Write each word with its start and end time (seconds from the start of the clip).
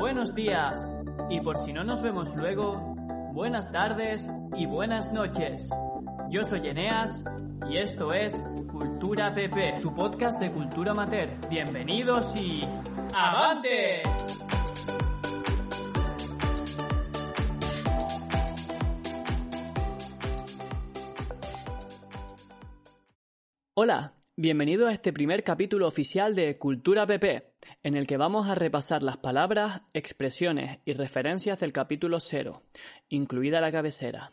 Buenos 0.00 0.34
días. 0.34 0.94
Y 1.28 1.40
por 1.40 1.62
si 1.62 1.74
no 1.74 1.84
nos 1.84 2.00
vemos 2.00 2.34
luego, 2.34 2.96
buenas 3.34 3.70
tardes 3.70 4.26
y 4.56 4.64
buenas 4.64 5.12
noches. 5.12 5.68
Yo 6.30 6.42
soy 6.42 6.66
Eneas 6.68 7.22
y 7.68 7.76
esto 7.76 8.14
es 8.14 8.32
Cultura 8.72 9.34
PP, 9.34 9.80
tu 9.82 9.92
podcast 9.94 10.40
de 10.40 10.50
cultura 10.52 10.92
amateur. 10.92 11.28
Bienvenidos 11.50 12.34
y 12.34 12.62
¡Avante! 13.12 14.02
Hola, 23.74 24.14
bienvenido 24.34 24.86
a 24.86 24.94
este 24.94 25.12
primer 25.12 25.44
capítulo 25.44 25.86
oficial 25.86 26.34
de 26.34 26.56
Cultura 26.56 27.06
PP, 27.06 27.49
en 27.82 27.96
el 27.96 28.06
que 28.06 28.16
vamos 28.16 28.48
a 28.48 28.54
repasar 28.54 29.02
las 29.02 29.16
palabras, 29.16 29.82
expresiones 29.94 30.78
y 30.84 30.92
referencias 30.92 31.60
del 31.60 31.72
capítulo 31.72 32.20
0, 32.20 32.62
incluida 33.08 33.60
la 33.60 33.72
cabecera. 33.72 34.32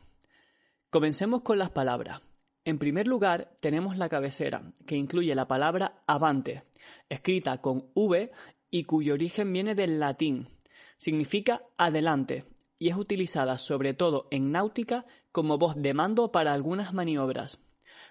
Comencemos 0.89 1.41
con 1.41 1.57
las 1.57 1.69
palabras. 1.69 2.21
En 2.65 2.79
primer 2.79 3.07
lugar, 3.07 3.55
tenemos 3.61 3.97
la 3.97 4.09
cabecera, 4.09 4.73
que 4.85 4.95
incluye 4.95 5.33
la 5.35 5.47
palabra 5.47 6.01
avante, 6.07 6.63
escrita 7.09 7.61
con 7.61 7.91
V 7.93 8.31
y 8.69 8.83
cuyo 8.83 9.13
origen 9.13 9.53
viene 9.53 9.75
del 9.75 9.99
latín. 9.99 10.49
Significa 10.97 11.61
adelante 11.77 12.45
y 12.79 12.89
es 12.89 12.97
utilizada 12.97 13.57
sobre 13.57 13.93
todo 13.93 14.27
en 14.31 14.51
náutica 14.51 15.05
como 15.31 15.57
voz 15.57 15.75
de 15.75 15.93
mando 15.93 16.31
para 16.31 16.53
algunas 16.53 16.93
maniobras. 16.93 17.59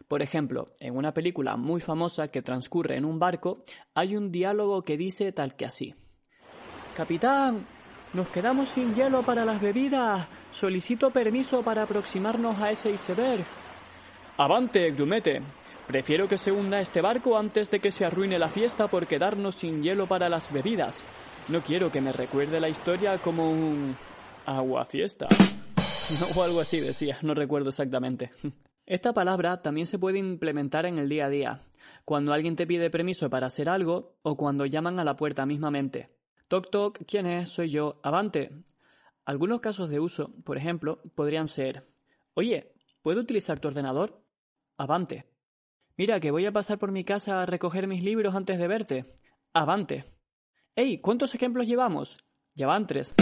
Por 0.08 0.22
ejemplo, 0.22 0.72
en 0.80 0.96
una 0.96 1.12
película 1.12 1.56
muy 1.56 1.80
famosa 1.80 2.28
que 2.28 2.42
transcurre 2.42 2.96
en 2.96 3.04
un 3.04 3.18
barco, 3.18 3.62
hay 3.94 4.16
un 4.16 4.30
diálogo 4.30 4.82
que 4.82 4.96
dice 4.96 5.32
tal 5.32 5.56
que 5.56 5.66
así. 5.66 5.94
Capitán, 6.96 7.66
nos 8.12 8.28
quedamos 8.28 8.70
sin 8.70 8.94
hielo 8.94 9.22
para 9.22 9.44
las 9.44 9.60
bebidas. 9.60 10.28
Solicito 10.50 11.10
permiso 11.10 11.62
para 11.62 11.82
aproximarnos 11.82 12.58
a 12.60 12.70
ese 12.70 12.90
iceberg. 12.90 13.44
Avante, 14.38 14.90
grumete. 14.92 15.42
Prefiero 15.86 16.26
que 16.26 16.38
se 16.38 16.50
hunda 16.50 16.80
este 16.80 17.00
barco 17.00 17.36
antes 17.36 17.70
de 17.70 17.80
que 17.80 17.92
se 17.92 18.04
arruine 18.04 18.38
la 18.38 18.48
fiesta 18.48 18.88
por 18.88 19.06
quedarnos 19.06 19.54
sin 19.54 19.82
hielo 19.82 20.06
para 20.06 20.28
las 20.28 20.52
bebidas. 20.52 21.02
No 21.48 21.60
quiero 21.60 21.92
que 21.92 22.00
me 22.00 22.12
recuerde 22.12 22.58
la 22.58 22.68
historia 22.68 23.18
como 23.18 23.50
un 23.50 23.94
agua 24.46 24.84
fiesta. 24.86 25.28
o 26.36 26.42
algo 26.42 26.60
así 26.60 26.80
decía, 26.80 27.18
no 27.22 27.34
recuerdo 27.34 27.68
exactamente. 27.68 28.30
Esta 28.86 29.12
palabra 29.12 29.62
también 29.62 29.88
se 29.88 29.98
puede 29.98 30.20
implementar 30.20 30.86
en 30.86 30.98
el 30.98 31.08
día 31.08 31.26
a 31.26 31.28
día, 31.28 31.62
cuando 32.04 32.32
alguien 32.32 32.54
te 32.54 32.68
pide 32.68 32.88
permiso 32.88 33.28
para 33.28 33.48
hacer 33.48 33.68
algo 33.68 34.16
o 34.22 34.36
cuando 34.36 34.64
llaman 34.64 35.00
a 35.00 35.04
la 35.04 35.16
puerta 35.16 35.44
mismamente. 35.44 36.16
Toc 36.46 36.70
toc, 36.70 37.02
¿quién 37.04 37.26
es? 37.26 37.50
Soy 37.50 37.68
yo. 37.70 37.98
Avante. 38.04 38.62
Algunos 39.24 39.60
casos 39.60 39.90
de 39.90 39.98
uso, 39.98 40.32
por 40.44 40.56
ejemplo, 40.56 41.02
podrían 41.16 41.48
ser 41.48 41.88
Oye, 42.34 42.74
¿puedo 43.02 43.20
utilizar 43.22 43.58
tu 43.58 43.66
ordenador? 43.66 44.22
Avante. 44.76 45.26
Mira, 45.96 46.20
que 46.20 46.30
voy 46.30 46.46
a 46.46 46.52
pasar 46.52 46.78
por 46.78 46.92
mi 46.92 47.02
casa 47.02 47.42
a 47.42 47.46
recoger 47.46 47.88
mis 47.88 48.04
libros 48.04 48.34
antes 48.34 48.58
de 48.58 48.68
verte. 48.68 49.14
Avante. 49.52 50.04
¡Ey! 50.76 51.00
¿Cuántos 51.00 51.34
ejemplos 51.34 51.66
llevamos? 51.66 52.18
Ya 52.54 52.66
van 52.66 52.86
tres. 52.86 53.14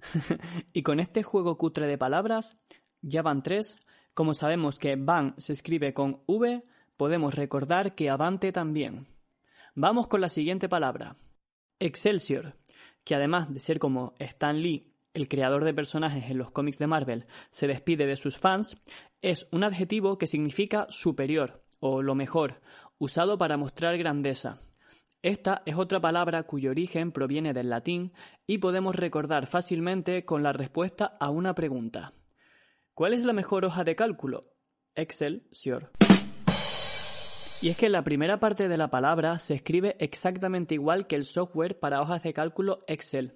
y 0.72 0.82
con 0.82 0.98
este 1.00 1.22
juego 1.22 1.58
cutre 1.58 1.86
de 1.86 1.98
palabras, 1.98 2.58
ya 3.02 3.22
van 3.22 3.42
tres. 3.42 3.76
Como 4.14 4.34
sabemos 4.34 4.78
que 4.78 4.96
van 4.96 5.34
se 5.38 5.52
escribe 5.52 5.94
con 5.94 6.22
V, 6.26 6.64
podemos 6.96 7.34
recordar 7.34 7.94
que 7.94 8.10
avante 8.10 8.52
también. 8.52 9.06
Vamos 9.74 10.08
con 10.08 10.20
la 10.20 10.28
siguiente 10.28 10.68
palabra. 10.68 11.16
Excelsior, 11.78 12.56
que 13.04 13.14
además 13.14 13.52
de 13.52 13.60
ser 13.60 13.78
como 13.78 14.14
Stan 14.18 14.60
Lee, 14.60 14.92
el 15.14 15.28
creador 15.28 15.64
de 15.64 15.74
personajes 15.74 16.30
en 16.30 16.38
los 16.38 16.50
cómics 16.50 16.78
de 16.78 16.86
Marvel, 16.86 17.26
se 17.50 17.66
despide 17.66 18.06
de 18.06 18.16
sus 18.16 18.38
fans, 18.38 18.76
es 19.22 19.46
un 19.52 19.64
adjetivo 19.64 20.18
que 20.18 20.26
significa 20.26 20.86
superior 20.90 21.62
o 21.80 22.02
lo 22.02 22.14
mejor, 22.14 22.60
usado 22.98 23.38
para 23.38 23.56
mostrar 23.56 23.96
grandeza. 23.98 24.58
Esta 25.22 25.62
es 25.66 25.76
otra 25.76 26.00
palabra 26.00 26.44
cuyo 26.44 26.70
origen 26.70 27.12
proviene 27.12 27.52
del 27.52 27.70
latín 27.70 28.12
y 28.46 28.58
podemos 28.58 28.94
recordar 28.94 29.46
fácilmente 29.46 30.24
con 30.24 30.42
la 30.42 30.52
respuesta 30.52 31.16
a 31.18 31.30
una 31.30 31.54
pregunta. 31.54 32.12
¿Cuál 32.98 33.12
es 33.12 33.24
la 33.24 33.32
mejor 33.32 33.64
hoja 33.64 33.84
de 33.84 33.94
cálculo? 33.94 34.42
Excel, 34.96 35.46
Sior. 35.52 35.92
Y 37.62 37.68
es 37.68 37.76
que 37.76 37.90
la 37.90 38.02
primera 38.02 38.40
parte 38.40 38.66
de 38.66 38.76
la 38.76 38.90
palabra 38.90 39.38
se 39.38 39.54
escribe 39.54 39.94
exactamente 40.00 40.74
igual 40.74 41.06
que 41.06 41.14
el 41.14 41.24
software 41.24 41.78
para 41.78 42.02
hojas 42.02 42.24
de 42.24 42.32
cálculo 42.32 42.82
Excel, 42.88 43.34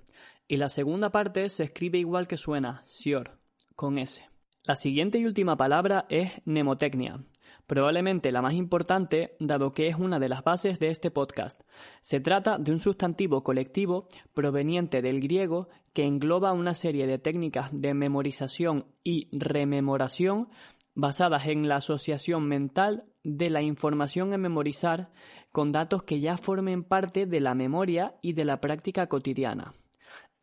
y 0.49 0.57
la 0.57 0.69
segunda 0.69 1.13
parte 1.13 1.49
se 1.49 1.63
escribe 1.63 1.99
igual 1.99 2.27
que 2.27 2.37
suena, 2.37 2.83
Sior, 2.87 3.39
con 3.77 3.99
S. 3.99 4.29
La 4.65 4.75
siguiente 4.75 5.19
y 5.19 5.27
última 5.27 5.57
palabra 5.57 6.07
es 6.09 6.33
mnemotecnia, 6.45 7.21
probablemente 7.67 8.33
la 8.33 8.43
más 8.43 8.55
importante 8.55 9.37
dado 9.41 9.73
que 9.73 9.89
es 9.89 9.97
una 9.97 10.19
de 10.19 10.29
las 10.29 10.45
bases 10.45 10.79
de 10.79 10.89
este 10.89 11.11
podcast. 11.11 11.63
Se 12.01 12.21
trata 12.21 12.59
de 12.59 12.73
un 12.73 12.79
sustantivo 12.79 13.43
colectivo 13.43 14.07
proveniente 14.35 15.03
del 15.03 15.21
griego 15.21 15.69
que 15.93 16.05
engloba 16.05 16.53
una 16.53 16.75
serie 16.75 17.07
de 17.07 17.19
técnicas 17.19 17.71
de 17.73 17.95
memorización 17.95 18.87
y 19.05 19.29
rememoración 19.37 20.49
basadas 20.95 21.47
en 21.47 21.69
la 21.69 21.77
asociación 21.77 22.47
mental 22.47 23.05
de 23.25 23.51
la 23.51 23.63
información 23.63 24.33
a 24.35 24.39
memorizar 24.39 25.11
con 25.53 25.73
datos 25.73 26.03
que 26.03 26.21
ya 26.21 26.37
formen 26.37 26.83
parte 26.85 27.27
de 27.27 27.41
la 27.41 27.55
memoria 27.55 28.17
y 28.23 28.33
de 28.33 28.45
la 28.45 28.61
práctica 28.61 29.07
cotidiana. 29.07 29.75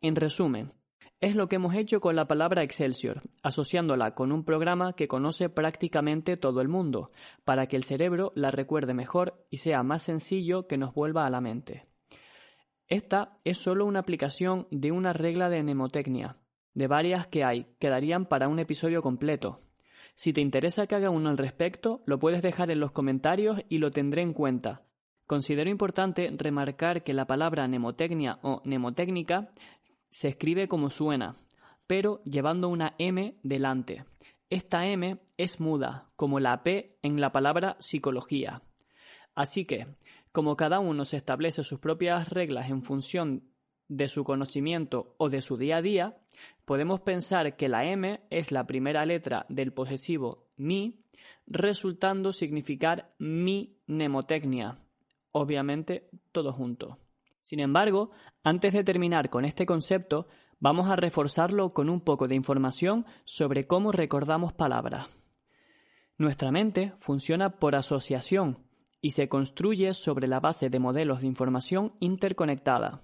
En 0.00 0.16
resumen, 0.16 0.72
es 1.20 1.36
lo 1.36 1.48
que 1.48 1.56
hemos 1.56 1.74
hecho 1.74 2.00
con 2.00 2.16
la 2.16 2.26
palabra 2.26 2.62
Excelsior, 2.62 3.22
asociándola 3.42 4.14
con 4.14 4.32
un 4.32 4.44
programa 4.44 4.94
que 4.94 5.06
conoce 5.06 5.50
prácticamente 5.50 6.38
todo 6.38 6.62
el 6.62 6.68
mundo, 6.68 7.10
para 7.44 7.66
que 7.66 7.76
el 7.76 7.84
cerebro 7.84 8.32
la 8.34 8.50
recuerde 8.50 8.94
mejor 8.94 9.46
y 9.50 9.58
sea 9.58 9.82
más 9.82 10.02
sencillo 10.02 10.66
que 10.66 10.78
nos 10.78 10.94
vuelva 10.94 11.26
a 11.26 11.30
la 11.30 11.42
mente. 11.42 11.86
Esta 12.88 13.36
es 13.44 13.58
solo 13.58 13.84
una 13.84 14.00
aplicación 14.00 14.66
de 14.70 14.92
una 14.92 15.12
regla 15.12 15.50
de 15.50 15.62
mnemotecnia, 15.62 16.38
de 16.72 16.86
varias 16.86 17.26
que 17.26 17.44
hay, 17.44 17.66
que 17.78 17.90
darían 17.90 18.24
para 18.24 18.48
un 18.48 18.58
episodio 18.58 19.02
completo. 19.02 19.60
Si 20.14 20.32
te 20.32 20.40
interesa 20.40 20.86
que 20.86 20.94
haga 20.94 21.10
uno 21.10 21.28
al 21.28 21.38
respecto, 21.38 22.02
lo 22.06 22.18
puedes 22.18 22.42
dejar 22.42 22.70
en 22.70 22.80
los 22.80 22.92
comentarios 22.92 23.60
y 23.68 23.78
lo 23.78 23.90
tendré 23.90 24.22
en 24.22 24.32
cuenta. 24.32 24.82
Considero 25.26 25.70
importante 25.70 26.28
remarcar 26.36 27.04
que 27.04 27.14
la 27.14 27.26
palabra 27.26 27.68
mnemotecnia 27.68 28.40
o 28.42 28.62
mnemotécnica 28.64 29.52
se 30.10 30.28
escribe 30.28 30.68
como 30.68 30.90
suena, 30.90 31.36
pero 31.86 32.22
llevando 32.24 32.68
una 32.68 32.94
M 32.98 33.38
delante. 33.42 34.04
Esta 34.50 34.86
M 34.86 35.18
es 35.36 35.60
muda, 35.60 36.10
como 36.16 36.40
la 36.40 36.62
P 36.62 36.98
en 37.02 37.20
la 37.20 37.32
palabra 37.32 37.76
psicología. 37.78 38.62
Así 39.34 39.64
que, 39.64 39.86
como 40.32 40.56
cada 40.56 40.80
uno 40.80 41.04
se 41.04 41.16
establece 41.16 41.64
sus 41.64 41.78
propias 41.78 42.28
reglas 42.28 42.68
en 42.70 42.82
función 42.82 43.50
de 43.88 44.08
su 44.08 44.22
conocimiento 44.22 45.14
o 45.18 45.28
de 45.28 45.40
su 45.40 45.56
día 45.56 45.78
a 45.78 45.82
día, 45.82 46.16
podemos 46.64 47.00
pensar 47.00 47.56
que 47.56 47.68
la 47.68 47.84
M 47.86 48.20
es 48.30 48.52
la 48.52 48.66
primera 48.66 49.04
letra 49.04 49.46
del 49.48 49.72
posesivo 49.72 50.48
mi, 50.56 51.04
resultando 51.46 52.32
significar 52.32 53.12
mi 53.18 53.80
mnemotecnia. 53.86 54.78
Obviamente, 55.32 56.08
todo 56.30 56.52
junto. 56.52 56.99
Sin 57.42 57.60
embargo, 57.60 58.10
antes 58.44 58.72
de 58.72 58.84
terminar 58.84 59.30
con 59.30 59.44
este 59.44 59.66
concepto, 59.66 60.28
vamos 60.58 60.88
a 60.88 60.96
reforzarlo 60.96 61.70
con 61.70 61.88
un 61.90 62.00
poco 62.00 62.28
de 62.28 62.34
información 62.34 63.06
sobre 63.24 63.64
cómo 63.64 63.92
recordamos 63.92 64.52
palabras. 64.52 65.08
Nuestra 66.18 66.50
mente 66.50 66.92
funciona 66.98 67.58
por 67.58 67.74
asociación 67.74 68.66
y 69.00 69.10
se 69.10 69.28
construye 69.28 69.94
sobre 69.94 70.28
la 70.28 70.40
base 70.40 70.68
de 70.68 70.78
modelos 70.78 71.22
de 71.22 71.26
información 71.26 71.94
interconectada. 72.00 73.02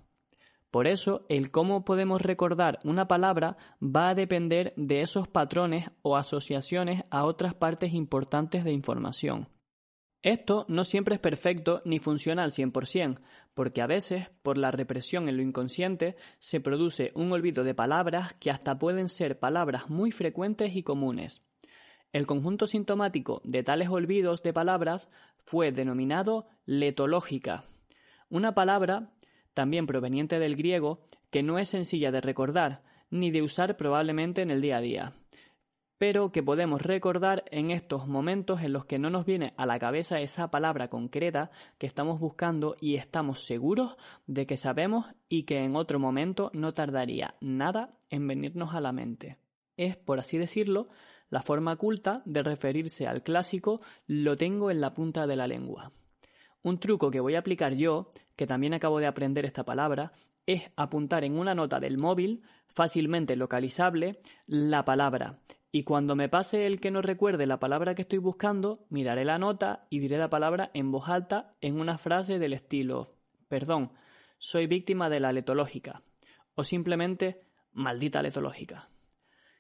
Por 0.71 0.87
eso, 0.87 1.25
el 1.31 1.51
cómo 1.51 1.85
podemos 1.85 2.21
recordar 2.21 2.79
una 2.85 3.09
palabra 3.09 3.57
va 3.81 4.11
a 4.11 4.15
depender 4.15 4.75
de 4.77 5.01
esos 5.01 5.27
patrones 5.27 5.89
o 6.03 6.17
asociaciones 6.17 7.05
a 7.11 7.25
otras 7.25 7.55
partes 7.55 7.95
importantes 7.95 8.65
de 8.65 8.73
información. 8.73 9.49
Esto 10.27 10.67
no 10.67 10.85
siempre 10.85 11.15
es 11.15 11.21
perfecto 11.21 11.83
ni 11.85 12.01
funciona 12.01 12.43
al 12.43 12.51
100%, 12.51 13.21
porque 13.55 13.81
a 13.81 13.87
veces, 13.87 14.29
por 14.43 14.59
la 14.59 14.73
represión 14.73 15.29
en 15.29 15.37
lo 15.37 15.43
inconsciente, 15.45 16.17
se 16.41 16.61
produce 16.61 17.13
un 17.15 17.31
olvido 17.31 17.63
de 17.63 17.77
palabras 17.77 18.35
que 18.35 18.51
hasta 18.51 18.77
pueden 18.77 19.09
ser 19.09 19.39
palabras 19.39 19.89
muy 19.89 20.11
frecuentes 20.11 20.75
y 20.75 20.83
comunes. 20.83 21.43
El 22.13 22.27
conjunto 22.27 22.67
sintomático 22.67 23.41
de 23.45 23.63
tales 23.63 23.89
olvidos 23.89 24.43
de 24.43 24.53
palabras 24.53 25.13
fue 25.45 25.71
denominado 25.71 26.49
letológica, 26.65 27.63
una 28.29 28.53
palabra, 28.53 29.13
también 29.55 29.87
proveniente 29.87 30.41
del 30.41 30.57
griego, 30.57 31.05
que 31.31 31.45
no 31.45 31.61
es 31.61 31.69
sencilla 31.69 32.11
de 32.11 32.21
recordar, 32.21 32.83
ni 33.11 33.31
de 33.31 33.43
usar 33.43 33.77
probablemente 33.77 34.43
en 34.43 34.51
el 34.51 34.61
día 34.61 34.79
a 34.79 34.81
día, 34.81 35.13
pero 35.99 36.31
que 36.31 36.43
podemos 36.43 36.83
recordar 36.83 37.45
en 37.51 37.71
estos 37.71 38.07
momentos 38.07 38.63
en 38.63 38.73
los 38.73 38.85
que 38.85 38.99
no 38.99 39.09
nos 39.09 39.25
viene 39.25 39.55
a 39.57 39.65
la 39.65 39.79
cabeza 39.79 40.21
esa 40.21 40.51
palabra 40.51 40.89
concreta 40.89 41.51
que 41.79 41.87
estamos 41.87 42.21
buscando 42.21 42.77
y 42.81 42.97
estamos 42.97 43.47
seguros 43.47 43.97
de 44.27 44.47
que 44.47 44.57
sabemos 44.57 45.07
y 45.29 45.45
que 45.45 45.59
en 45.59 45.75
otro 45.75 45.99
momento 45.99 46.51
no 46.53 46.75
tardaría 46.75 47.37
nada 47.41 47.95
en 48.11 48.27
venirnos 48.27 48.75
a 48.75 48.81
la 48.81 48.93
mente. 48.93 49.39
Es, 49.77 49.97
por 49.97 50.19
así 50.19 50.37
decirlo, 50.37 50.89
la 51.31 51.43
forma 51.43 51.77
culta 51.77 52.23
de 52.27 52.43
referirse 52.43 53.07
al 53.07 53.23
clásico 53.23 53.81
lo 54.07 54.37
tengo 54.37 54.71
en 54.71 54.81
la 54.81 54.93
punta 54.93 55.27
de 55.27 55.37
la 55.37 55.47
lengua. 55.47 55.93
Un 56.63 56.79
truco 56.79 57.11
que 57.11 57.21
voy 57.21 57.37
a 57.37 57.41
aplicar 57.41 57.75
yo, 57.75 58.11
que 58.37 58.47
también 58.47 58.75
acabo 58.75 58.99
de 58.99 59.07
aprender 59.07 59.47
esta 59.47 59.65
palabra, 59.65 60.13
es 60.47 60.71
apuntar 60.77 61.25
en 61.25 61.39
una 61.39 61.55
nota 61.55 61.81
del 61.81 61.97
móvil, 61.97 62.43
fácilmente 62.67 63.35
localizable, 63.35 64.21
la 64.47 64.85
palabra 64.85 65.41
y 65.73 65.85
cuando 65.85 66.17
me 66.17 66.29
pase 66.29 66.67
el 66.67 66.81
que 66.81 66.91
no 66.91 67.03
recuerde 67.03 67.47
la 67.47 67.59
palabra 67.59 67.95
que 67.95 68.03
estoy 68.03 68.19
buscando, 68.19 68.87
miraré 68.89 69.25
la 69.25 69.39
nota 69.39 69.87
y 69.91 70.01
diré 70.01 70.19
la 70.19 70.31
palabra 70.31 70.71
en 70.75 70.91
voz 70.91 71.09
alta 71.09 71.55
en 71.61 71.81
una 71.81 71.99
frase 71.99 72.39
del 72.39 72.53
estilo 72.53 73.17
Perdón, 73.49 73.93
soy 74.39 74.67
víctima 74.67 75.09
de 75.09 75.21
la 75.21 75.33
letológica. 75.33 76.03
O 76.55 76.65
simplemente 76.65 77.43
maldita 77.73 78.23
letológica. 78.23 78.89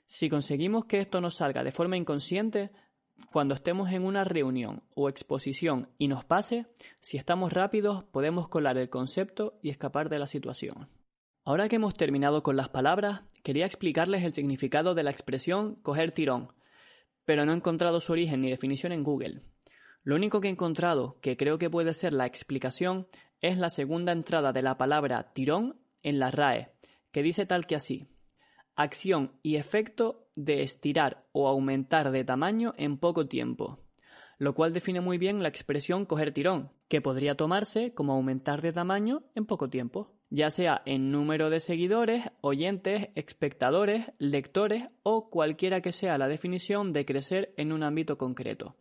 Si 0.06 0.28
conseguimos 0.28 0.86
que 0.86 0.98
esto 0.98 1.20
nos 1.20 1.36
salga 1.36 1.62
de 1.62 1.72
forma 1.72 1.96
inconsciente, 1.96 2.70
cuando 3.32 3.54
estemos 3.54 3.90
en 3.92 4.04
una 4.04 4.24
reunión 4.24 4.82
o 4.94 5.08
exposición 5.08 5.90
y 5.98 6.08
nos 6.08 6.24
pase, 6.24 6.66
si 7.00 7.16
estamos 7.16 7.52
rápidos 7.52 8.04
podemos 8.04 8.48
colar 8.48 8.78
el 8.78 8.90
concepto 8.90 9.58
y 9.62 9.70
escapar 9.70 10.08
de 10.08 10.18
la 10.18 10.26
situación. 10.26 10.88
Ahora 11.44 11.68
que 11.68 11.76
hemos 11.76 11.94
terminado 11.94 12.42
con 12.42 12.56
las 12.56 12.68
palabras, 12.68 13.22
quería 13.46 13.64
explicarles 13.64 14.24
el 14.24 14.34
significado 14.34 14.96
de 14.96 15.04
la 15.04 15.12
expresión 15.12 15.76
coger 15.76 16.10
tirón, 16.10 16.52
pero 17.24 17.46
no 17.46 17.52
he 17.52 17.54
encontrado 17.54 18.00
su 18.00 18.10
origen 18.10 18.40
ni 18.40 18.50
definición 18.50 18.90
en 18.90 19.04
Google. 19.04 19.42
Lo 20.02 20.16
único 20.16 20.40
que 20.40 20.48
he 20.48 20.50
encontrado 20.50 21.20
que 21.20 21.36
creo 21.36 21.56
que 21.56 21.70
puede 21.70 21.94
ser 21.94 22.12
la 22.12 22.26
explicación 22.26 23.06
es 23.40 23.56
la 23.56 23.70
segunda 23.70 24.10
entrada 24.10 24.52
de 24.52 24.62
la 24.62 24.76
palabra 24.76 25.32
tirón 25.32 25.78
en 26.02 26.18
la 26.18 26.32
RAE, 26.32 26.72
que 27.12 27.22
dice 27.22 27.46
tal 27.46 27.68
que 27.68 27.76
así: 27.76 28.08
acción 28.74 29.38
y 29.44 29.54
efecto 29.54 30.26
de 30.34 30.62
estirar 30.62 31.24
o 31.30 31.46
aumentar 31.46 32.10
de 32.10 32.24
tamaño 32.24 32.74
en 32.76 32.98
poco 32.98 33.28
tiempo, 33.28 33.78
lo 34.38 34.56
cual 34.56 34.72
define 34.72 35.00
muy 35.00 35.18
bien 35.18 35.40
la 35.40 35.48
expresión 35.48 36.04
coger 36.04 36.32
tirón, 36.32 36.72
que 36.88 37.00
podría 37.00 37.36
tomarse 37.36 37.94
como 37.94 38.14
aumentar 38.14 38.60
de 38.60 38.72
tamaño 38.72 39.22
en 39.36 39.46
poco 39.46 39.70
tiempo 39.70 40.15
ya 40.30 40.50
sea 40.50 40.82
en 40.86 41.10
número 41.12 41.50
de 41.50 41.60
seguidores, 41.60 42.24
oyentes, 42.40 43.08
espectadores, 43.14 44.06
lectores 44.18 44.84
o 45.02 45.30
cualquiera 45.30 45.80
que 45.80 45.92
sea 45.92 46.18
la 46.18 46.28
definición 46.28 46.92
de 46.92 47.04
crecer 47.04 47.54
en 47.56 47.72
un 47.72 47.82
ámbito 47.82 48.18
concreto. 48.18 48.76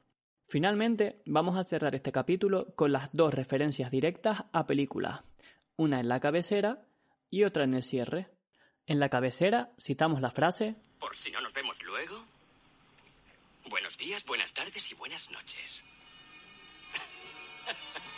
Finalmente, 0.48 1.22
vamos 1.26 1.58
a 1.58 1.64
cerrar 1.64 1.96
este 1.96 2.12
capítulo 2.12 2.74
con 2.76 2.92
las 2.92 3.12
dos 3.14 3.34
referencias 3.34 3.92
directas 3.92 4.44
a 4.52 4.68
películas, 4.68 5.22
una 5.76 6.00
en 6.00 6.08
la 6.08 6.20
cabecera 6.20 6.86
y 7.30 7.44
otra 7.44 7.64
en 7.64 7.74
el 7.74 7.84
cierre. 7.84 8.30
En 8.88 9.00
la 9.00 9.10
cabecera 9.10 9.72
citamos 9.80 10.22
la 10.22 10.30
frase 10.30 10.76
Por 11.00 11.16
si 11.16 11.32
no 11.32 11.42
nos 11.42 11.54
vemos 11.54 11.82
luego. 11.84 12.24
Buenos 13.70 13.98
días, 13.98 14.24
buenas 14.26 14.54
tardes 14.54 14.92
y 14.92 14.96
buenas 14.96 15.32
noches. 15.32 15.84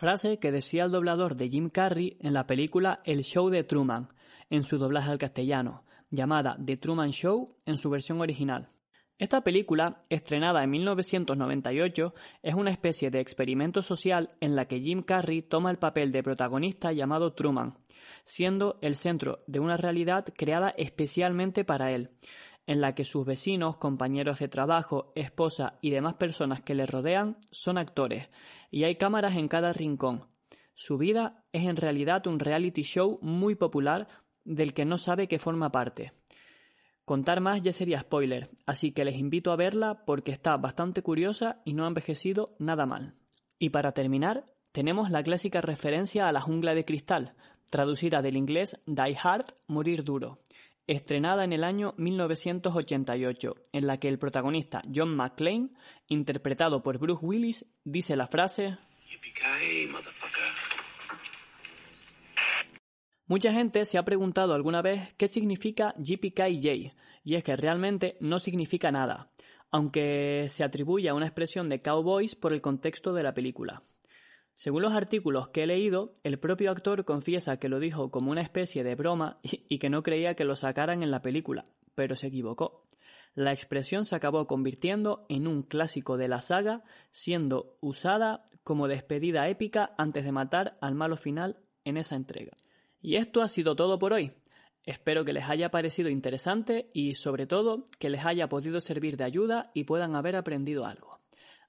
frase 0.00 0.38
que 0.38 0.50
decía 0.50 0.84
el 0.84 0.92
doblador 0.92 1.36
de 1.36 1.50
Jim 1.50 1.68
Carrey 1.68 2.16
en 2.20 2.32
la 2.32 2.46
película 2.46 3.02
El 3.04 3.22
Show 3.22 3.50
de 3.50 3.64
Truman, 3.64 4.08
en 4.48 4.62
su 4.62 4.78
doblaje 4.78 5.10
al 5.10 5.18
castellano, 5.18 5.84
llamada 6.08 6.56
The 6.64 6.78
Truman 6.78 7.10
Show 7.10 7.58
en 7.66 7.76
su 7.76 7.90
versión 7.90 8.18
original. 8.22 8.70
Esta 9.18 9.42
película, 9.42 10.00
estrenada 10.08 10.64
en 10.64 10.70
1998, 10.70 12.14
es 12.42 12.54
una 12.54 12.70
especie 12.70 13.10
de 13.10 13.20
experimento 13.20 13.82
social 13.82 14.30
en 14.40 14.56
la 14.56 14.64
que 14.64 14.80
Jim 14.80 15.02
Carrey 15.02 15.42
toma 15.42 15.70
el 15.70 15.76
papel 15.76 16.12
de 16.12 16.22
protagonista 16.22 16.92
llamado 16.92 17.34
Truman, 17.34 17.76
siendo 18.24 18.78
el 18.80 18.96
centro 18.96 19.40
de 19.48 19.60
una 19.60 19.76
realidad 19.76 20.24
creada 20.34 20.70
especialmente 20.78 21.62
para 21.62 21.92
él, 21.92 22.08
en 22.66 22.80
la 22.80 22.94
que 22.94 23.04
sus 23.04 23.26
vecinos, 23.26 23.76
compañeros 23.76 24.38
de 24.38 24.48
trabajo, 24.48 25.12
esposa 25.14 25.78
y 25.80 25.90
demás 25.90 26.14
personas 26.14 26.62
que 26.62 26.74
le 26.74 26.86
rodean 26.86 27.36
son 27.50 27.78
actores, 27.78 28.30
y 28.70 28.84
hay 28.84 28.96
cámaras 28.96 29.36
en 29.36 29.48
cada 29.48 29.72
rincón. 29.72 30.26
Su 30.74 30.96
vida 30.96 31.44
es 31.52 31.64
en 31.64 31.76
realidad 31.76 32.26
un 32.26 32.38
reality 32.38 32.82
show 32.82 33.18
muy 33.22 33.54
popular 33.54 34.08
del 34.44 34.72
que 34.72 34.84
no 34.84 34.98
sabe 34.98 35.28
que 35.28 35.38
forma 35.38 35.70
parte. 35.70 36.12
Contar 37.04 37.40
más 37.40 37.60
ya 37.60 37.72
sería 37.72 38.00
spoiler, 38.00 38.50
así 38.66 38.92
que 38.92 39.04
les 39.04 39.16
invito 39.16 39.50
a 39.50 39.56
verla 39.56 40.04
porque 40.06 40.30
está 40.30 40.56
bastante 40.56 41.02
curiosa 41.02 41.60
y 41.64 41.74
no 41.74 41.84
ha 41.84 41.88
envejecido 41.88 42.54
nada 42.58 42.86
mal. 42.86 43.14
Y 43.58 43.70
para 43.70 43.92
terminar, 43.92 44.46
tenemos 44.72 45.10
la 45.10 45.22
clásica 45.22 45.60
referencia 45.60 46.28
a 46.28 46.32
la 46.32 46.40
jungla 46.40 46.74
de 46.74 46.84
cristal, 46.84 47.34
traducida 47.68 48.22
del 48.22 48.36
inglés 48.36 48.80
Die 48.86 49.18
Hard, 49.20 49.46
morir 49.66 50.04
duro, 50.04 50.38
estrenada 50.90 51.44
en 51.44 51.52
el 51.52 51.62
año 51.62 51.94
1988, 51.98 53.54
en 53.72 53.86
la 53.86 53.98
que 53.98 54.08
el 54.08 54.18
protagonista 54.18 54.82
John 54.92 55.14
McClane, 55.14 55.70
interpretado 56.08 56.82
por 56.82 56.98
Bruce 56.98 57.24
Willis, 57.24 57.64
dice 57.84 58.16
la 58.16 58.26
frase 58.26 58.76
Mucha 63.28 63.52
gente 63.52 63.84
se 63.84 63.98
ha 63.98 64.04
preguntado 64.04 64.52
alguna 64.52 64.82
vez 64.82 65.14
qué 65.16 65.28
significa 65.28 65.94
JPKJ, 65.96 66.92
y 67.22 67.34
es 67.36 67.44
que 67.44 67.54
realmente 67.54 68.16
no 68.18 68.40
significa 68.40 68.90
nada, 68.90 69.30
aunque 69.70 70.46
se 70.48 70.64
atribuye 70.64 71.08
a 71.08 71.14
una 71.14 71.26
expresión 71.26 71.68
de 71.68 71.82
cowboys 71.82 72.34
por 72.34 72.52
el 72.52 72.60
contexto 72.60 73.12
de 73.12 73.22
la 73.22 73.32
película. 73.32 73.84
Según 74.60 74.82
los 74.82 74.92
artículos 74.92 75.48
que 75.48 75.62
he 75.62 75.66
leído, 75.66 76.12
el 76.22 76.38
propio 76.38 76.70
actor 76.70 77.06
confiesa 77.06 77.56
que 77.56 77.70
lo 77.70 77.80
dijo 77.80 78.10
como 78.10 78.30
una 78.30 78.42
especie 78.42 78.84
de 78.84 78.94
broma 78.94 79.40
y 79.42 79.78
que 79.78 79.88
no 79.88 80.02
creía 80.02 80.34
que 80.34 80.44
lo 80.44 80.54
sacaran 80.54 81.02
en 81.02 81.10
la 81.10 81.22
película, 81.22 81.64
pero 81.94 82.14
se 82.14 82.26
equivocó. 82.26 82.84
La 83.34 83.52
expresión 83.52 84.04
se 84.04 84.16
acabó 84.16 84.46
convirtiendo 84.46 85.24
en 85.30 85.46
un 85.46 85.62
clásico 85.62 86.18
de 86.18 86.28
la 86.28 86.42
saga, 86.42 86.84
siendo 87.10 87.78
usada 87.80 88.44
como 88.62 88.86
despedida 88.86 89.48
épica 89.48 89.94
antes 89.96 90.26
de 90.26 90.32
matar 90.32 90.76
al 90.82 90.94
malo 90.94 91.16
final 91.16 91.56
en 91.86 91.96
esa 91.96 92.16
entrega. 92.16 92.54
Y 93.00 93.16
esto 93.16 93.40
ha 93.40 93.48
sido 93.48 93.76
todo 93.76 93.98
por 93.98 94.12
hoy. 94.12 94.34
Espero 94.84 95.24
que 95.24 95.32
les 95.32 95.48
haya 95.48 95.70
parecido 95.70 96.10
interesante 96.10 96.90
y 96.92 97.14
sobre 97.14 97.46
todo 97.46 97.86
que 97.98 98.10
les 98.10 98.26
haya 98.26 98.50
podido 98.50 98.82
servir 98.82 99.16
de 99.16 99.24
ayuda 99.24 99.70
y 99.72 99.84
puedan 99.84 100.16
haber 100.16 100.36
aprendido 100.36 100.84
algo. 100.84 101.18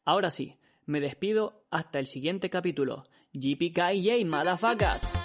Ahora 0.04 0.30
sí, 0.30 0.58
me 0.92 1.00
despido 1.00 1.66
hasta 1.72 1.98
el 2.00 2.06
siguiente 2.06 2.50
capítulo. 2.50 3.06
JPKJ, 3.34 4.26
motherfuckers. 4.26 5.21